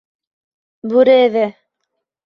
Бүре 0.93 1.21
эҙе... 1.29 1.47